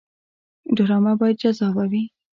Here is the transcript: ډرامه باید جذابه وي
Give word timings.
ډرامه 0.75 1.13
باید 1.19 1.39
جذابه 1.41 1.83
وي 1.91 2.03